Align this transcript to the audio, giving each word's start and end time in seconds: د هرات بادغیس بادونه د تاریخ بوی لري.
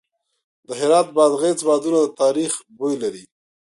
د 0.67 0.69
هرات 0.79 1.07
بادغیس 1.15 1.59
بادونه 1.67 1.97
د 2.03 2.07
تاریخ 2.21 2.51
بوی 2.77 2.95
لري. 3.03 3.23